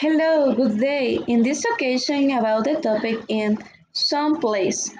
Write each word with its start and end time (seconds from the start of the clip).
Hello, 0.00 0.54
good 0.54 0.78
day. 0.78 1.18
In 1.26 1.42
this 1.42 1.64
occasion, 1.64 2.30
about 2.30 2.62
the 2.62 2.76
topic 2.76 3.18
in 3.26 3.58
some 3.90 4.38
place. 4.38 4.94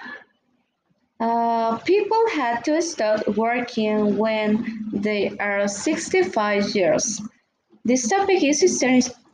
Uh, 1.21 1.77
people 1.77 2.21
had 2.33 2.65
to 2.65 2.81
start 2.81 3.25
working 3.37 4.17
when 4.17 4.89
they 4.91 5.37
are 5.39 5.69
65 5.69 6.75
years. 6.75 7.21
This 7.85 8.09
topic 8.09 8.43
is 8.43 8.83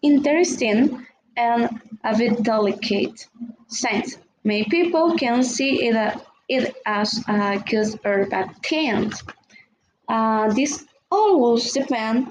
interesting 0.04 1.04
and 1.36 1.82
a 2.04 2.16
bit 2.16 2.44
delicate, 2.44 3.28
since 3.68 4.18
many 4.44 4.66
people 4.66 5.18
can 5.18 5.42
see 5.42 5.88
it, 5.88 6.22
it 6.48 6.76
as 6.86 7.24
a 7.28 7.58
good 7.66 8.00
or 8.06 8.28
bad 8.28 8.56
thing. 8.62 9.12
Uh, 10.08 10.54
this 10.54 10.86
always 11.10 11.74
depends 11.74 12.30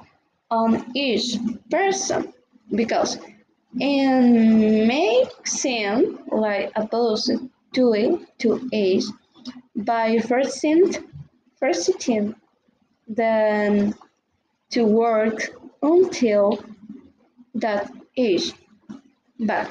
on 0.53 0.87
each 0.95 1.37
person 1.69 2.33
because 2.75 3.19
it 3.79 4.87
may 4.87 5.25
seem 5.45 6.19
like 6.31 6.73
opposed 6.77 7.33
to 7.73 7.93
it 7.95 8.39
to 8.39 8.69
age 8.73 9.05
by 9.77 10.19
first 10.19 10.61
sitting 10.61 12.35
then 13.09 13.95
to 14.71 14.85
work 14.85 15.51
until 15.83 16.65
that 17.55 17.91
age. 18.17 18.53
But 19.41 19.71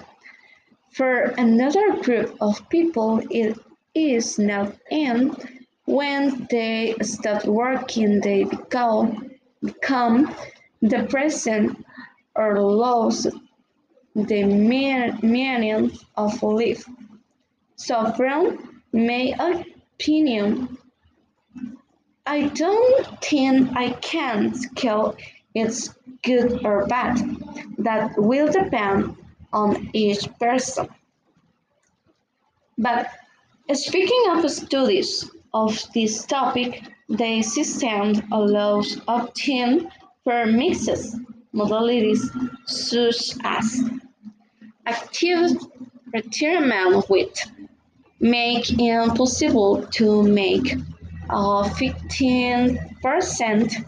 for 0.92 1.34
another 1.38 2.02
group 2.02 2.36
of 2.42 2.68
people, 2.70 3.22
it 3.30 3.58
is 3.96 4.38
not 4.38 4.76
and 4.92 5.36
when 5.86 6.48
they 6.50 6.96
stop 7.02 7.46
working, 7.46 8.22
they 8.22 8.46
become, 8.46 9.32
become 9.62 10.34
the 10.82 11.04
present 11.10 11.86
or 12.36 12.62
lose 12.62 13.28
the 14.16 14.44
meaning 14.44 15.92
of 16.16 16.44
life. 16.44 16.86
So 17.76 18.12
from 18.14 18.82
my 18.94 19.34
opinion, 19.40 20.78
I 22.26 22.48
don't 22.50 23.22
think 23.22 23.76
I 23.76 23.92
can 24.02 24.54
scale 24.54 25.16
it's 25.56 25.94
good 26.24 26.66
or 26.66 26.88
bad. 26.88 27.18
That 27.80 28.18
will 28.18 28.52
depend 28.52 29.16
on 29.52 29.90
each 29.94 30.28
person. 30.40 30.88
But 32.78 33.08
speaking 33.74 34.24
of 34.30 34.50
studies 34.50 35.30
of 35.54 35.80
this 35.94 36.26
topic, 36.26 36.84
the 37.10 37.42
system 37.44 38.24
allows 38.32 38.96
opting 39.08 39.92
for 40.24 40.46
mixes 40.46 41.16
modalities 41.54 42.22
such 42.66 43.38
as 43.44 43.84
active 44.86 45.52
retirement 46.14 47.10
with 47.10 47.52
make 48.20 48.80
it 48.80 49.16
possible 49.16 49.86
to 49.88 50.22
make 50.24 50.76
uh, 51.30 51.64
15% 51.70 53.86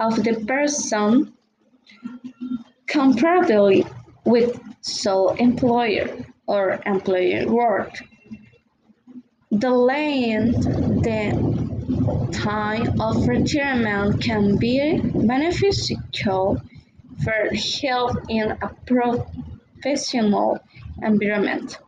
of 0.00 0.24
the 0.24 0.44
person 0.46 1.32
comparably 2.86 3.88
with 4.24 4.58
sole 4.80 5.30
employer 5.34 6.08
or 6.46 6.80
employer 6.86 7.46
work. 7.46 8.02
Delaying 9.56 10.52
the 11.02 11.32
time 12.32 13.00
of 13.00 13.28
retirement 13.28 14.20
can 14.22 14.56
be 14.56 15.00
beneficial 15.02 16.60
for 17.22 17.54
health 17.54 18.16
in 18.28 18.52
a 18.62 18.70
professional 18.86 20.58
environment. 21.02 21.78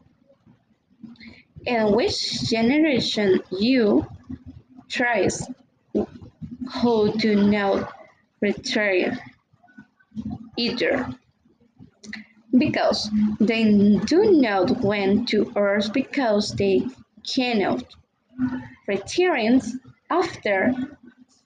In 1.66 1.92
which 1.92 2.48
generation 2.48 3.40
you 3.50 4.06
tries 4.88 5.48
who 6.82 7.12
do 7.18 7.34
not 7.50 7.92
retire 8.40 9.18
either 10.56 11.08
because 12.56 13.10
they 13.40 13.64
do 14.04 14.40
not 14.40 14.80
want 14.80 15.28
to 15.28 15.52
earn 15.56 15.82
because 15.92 16.52
they 16.52 16.86
cannot. 17.26 17.84
Retiring 18.86 19.60
after 20.10 20.74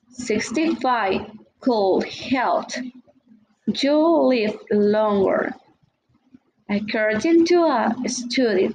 65 0.09 1.21
could 1.59 2.03
help 2.03 2.71
you 3.67 3.97
live 4.27 4.57
longer. 4.71 5.53
According 6.69 7.45
to 7.47 7.63
a 7.63 7.95
study 8.07 8.71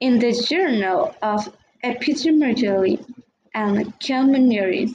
in 0.00 0.18
the 0.18 0.32
Journal 0.32 1.14
of 1.22 1.48
Epidemiology 1.84 3.04
and 3.54 3.98
Community 4.00 4.94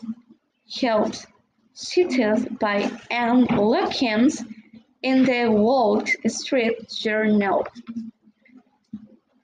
Health 0.82 1.26
cited 1.74 2.60
by 2.60 2.92
Anne 3.10 3.48
Luckins 3.48 4.46
in 5.02 5.24
the 5.24 5.50
Wall 5.50 6.04
Street 6.28 6.90
Journal, 6.90 7.66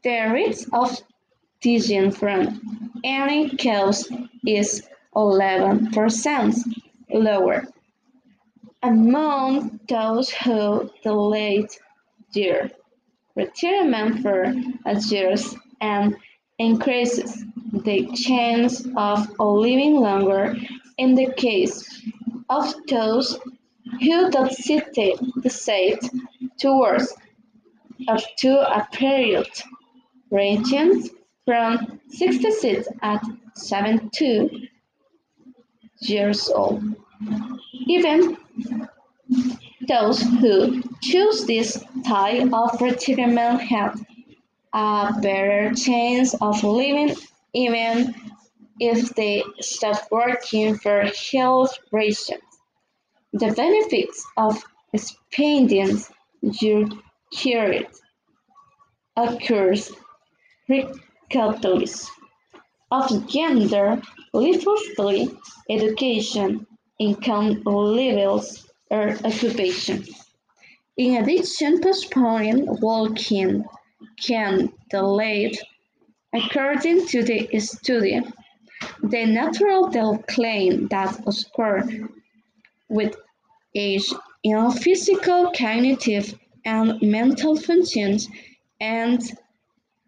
the 0.04 0.30
risk 0.32 0.68
of 0.74 1.02
dying 1.62 2.12
from 2.12 2.62
any 3.04 3.50
cause 3.58 4.12
is 4.46 4.84
11% 5.16 6.56
lower 7.10 7.64
among 8.84 9.80
those 9.88 10.30
who 10.30 10.90
delayed 11.04 11.70
their 12.34 12.70
retirement 13.36 14.22
for 14.22 14.54
years 15.12 15.56
and 15.82 16.16
increases 16.60 17.46
the 17.86 18.08
chance 18.14 18.86
of 18.96 19.28
living 19.40 19.96
longer 19.96 20.56
in 20.98 21.16
the 21.16 21.32
case 21.38 22.04
of 22.50 22.74
those 22.88 23.40
who 24.02 24.30
decide 25.42 26.00
to 26.60 26.78
work 26.78 27.02
up 28.08 28.22
to 28.38 28.52
a 28.60 28.88
period 28.92 29.48
ranging 30.30 31.10
from 31.46 32.00
66 32.10 32.88
at 33.02 33.24
72 33.56 34.50
years 36.02 36.50
old. 36.50 36.84
Even 37.88 38.38
those 39.88 40.22
who 40.22 40.82
choose 41.02 41.46
this 41.46 41.84
type 42.06 42.52
of 42.54 42.82
retirement 42.82 43.62
have 43.62 44.00
a 44.74 45.14
better 45.22 45.74
chance 45.76 46.34
of 46.42 46.64
living 46.64 47.16
even 47.54 48.14
if 48.80 49.10
they 49.16 49.44
stop 49.60 50.08
working 50.12 50.76
for 50.76 51.06
health 51.32 51.78
reasons. 51.92 52.42
The 53.34 53.52
benefits 53.52 54.26
of 54.38 54.64
spending 54.96 56.00
your 56.42 56.90
career 57.36 57.88
occurs 59.16 59.92
regardless 60.68 62.10
of 62.92 63.28
gender, 63.28 64.02
diversity, 64.34 65.36
education, 65.70 66.66
income 67.00 67.62
levels, 67.64 68.68
or 68.94 69.10
occupation. 69.26 70.06
In 70.98 71.24
addition, 71.24 71.82
postponing 71.82 72.60
walking 72.80 73.66
can 74.28 74.72
delay, 74.92 75.52
according 76.32 77.08
to 77.08 77.24
the 77.24 77.60
study, 77.60 78.22
the 79.02 79.26
natural 79.26 79.90
decline 79.90 80.88
that 80.90 81.12
occurs 81.32 81.90
with 82.90 83.16
age 83.74 84.14
in 84.44 84.72
physical, 84.72 85.52
cognitive, 85.58 86.36
and 86.64 87.02
mental 87.02 87.56
functions 87.56 88.30
and 88.80 89.20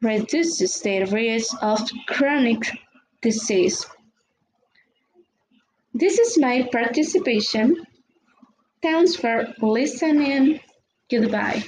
reduces 0.01 0.79
the 0.81 1.05
risk 1.05 1.55
of 1.63 1.79
chronic 2.05 2.61
disease. 3.21 3.83
This 5.95 6.19
is 6.19 6.37
my 6.37 6.69
participation. 6.71 7.87
Thanks 8.85 9.15
for 9.15 9.51
listening. 9.63 10.59
Goodbye. 11.09 11.63